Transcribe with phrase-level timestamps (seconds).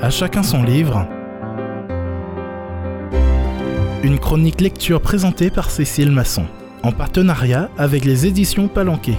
[0.00, 1.08] À chacun son livre.
[4.04, 6.46] Une chronique lecture présentée par Cécile Masson,
[6.84, 9.16] en partenariat avec les éditions Palanquet.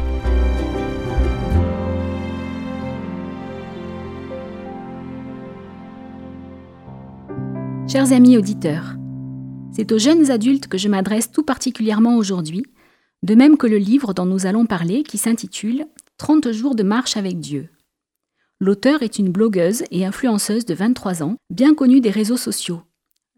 [7.90, 8.96] Chers amis auditeurs,
[9.74, 12.64] c'est aux jeunes adultes que je m'adresse tout particulièrement aujourd'hui,
[13.24, 15.84] de même que le livre dont nous allons parler qui s'intitule
[16.18, 17.68] 30 jours de marche avec Dieu.
[18.62, 22.82] L'auteur est une blogueuse et influenceuse de 23 ans, bien connue des réseaux sociaux,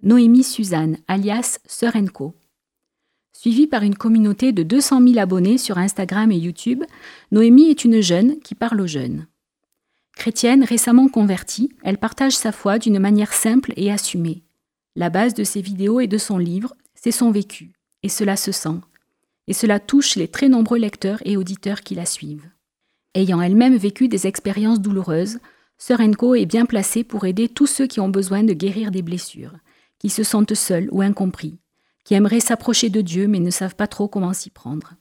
[0.01, 2.33] Noémie Suzanne, alias Sœur Co.
[3.31, 6.83] Suivie par une communauté de 200 000 abonnés sur Instagram et YouTube,
[7.31, 9.27] Noémie est une jeune qui parle aux jeunes.
[10.15, 14.41] Chrétienne récemment convertie, elle partage sa foi d'une manière simple et assumée.
[14.95, 18.51] La base de ses vidéos et de son livre, c'est son vécu, et cela se
[18.51, 18.79] sent.
[19.45, 22.49] Et cela touche les très nombreux lecteurs et auditeurs qui la suivent.
[23.13, 25.39] Ayant elle-même vécu des expériences douloureuses,
[25.77, 29.55] Sœur est bien placée pour aider tous ceux qui ont besoin de guérir des blessures,
[29.97, 31.57] qui se sentent seuls ou incompris,
[32.03, 34.93] qui aimeraient s'approcher de Dieu mais ne savent pas trop comment s'y prendre.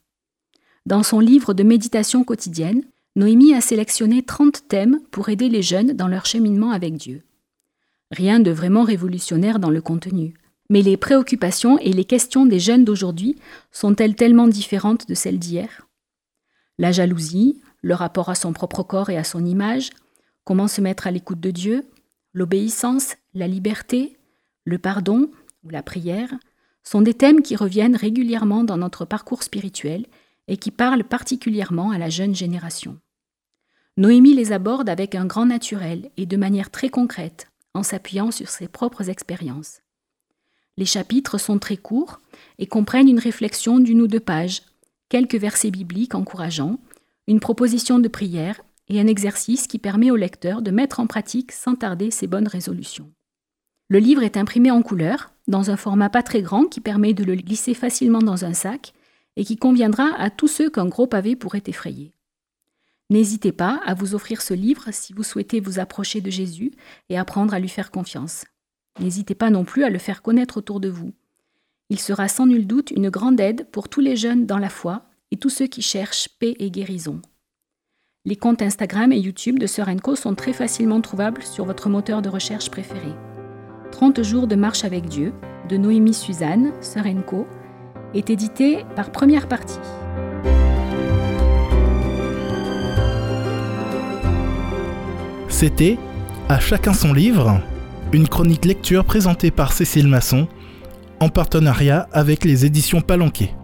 [0.87, 2.83] Dans son livre de méditation quotidienne,
[3.15, 7.25] Noémie a sélectionné 30 thèmes pour aider les jeunes dans leur cheminement avec Dieu.
[8.11, 10.33] Rien de vraiment révolutionnaire dans le contenu,
[10.71, 13.37] mais les préoccupations et les questions des jeunes d'aujourd'hui
[13.71, 15.89] sont-elles tellement différentes de celles d'hier?
[16.79, 19.91] La jalousie, le rapport à son propre corps et à son image,
[20.45, 21.89] comment se mettre à l'écoute de Dieu,
[22.35, 24.17] l'obéissance, la liberté,
[24.65, 25.31] le pardon
[25.65, 26.33] ou la prière,
[26.83, 30.07] sont des thèmes qui reviennent régulièrement dans notre parcours spirituel
[30.49, 32.99] et qui parlent particulièrement à la jeune génération.
[33.97, 38.49] Noémie les aborde avec un grand naturel et de manière très concrète, en s'appuyant sur
[38.49, 39.83] ses propres expériences.
[40.77, 42.21] Les chapitres sont très courts
[42.59, 44.63] et comprennent une réflexion d'une ou deux pages,
[45.09, 46.81] quelques versets bibliques encourageants,
[47.31, 51.53] une proposition de prière et un exercice qui permet au lecteur de mettre en pratique
[51.53, 53.09] sans tarder ses bonnes résolutions.
[53.89, 57.23] Le livre est imprimé en couleur, dans un format pas très grand qui permet de
[57.23, 58.95] le glisser facilement dans un sac
[59.37, 62.11] et qui conviendra à tous ceux qu'un gros pavé pourrait effrayer.
[63.11, 66.73] N'hésitez pas à vous offrir ce livre si vous souhaitez vous approcher de Jésus
[67.11, 68.45] et apprendre à lui faire confiance.
[68.99, 71.13] N'hésitez pas non plus à le faire connaître autour de vous.
[71.91, 75.10] Il sera sans nul doute une grande aide pour tous les jeunes dans la foi
[75.31, 77.21] et tous ceux qui cherchent paix et guérison.
[78.27, 82.29] Les comptes Instagram et YouTube de Serenco sont très facilement trouvables sur votre moteur de
[82.29, 83.15] recherche préféré.
[83.93, 85.33] 30 jours de marche avec Dieu
[85.69, 87.47] de Noémie Suzanne, Serenco,
[88.15, 89.79] est édité par Première Partie.
[95.49, 95.99] C'était
[96.49, 97.61] À chacun son livre,
[98.13, 100.49] une chronique lecture présentée par Cécile Masson
[101.21, 103.55] en partenariat avec les éditions Palanquet.